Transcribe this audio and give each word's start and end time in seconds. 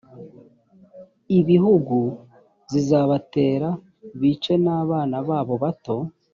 ibihugu 1.39 1.97
zizabatera 2.71 3.69
bice 4.21 4.53
n’abana 4.63 5.15
babo 5.27 5.53
bato 5.63 5.97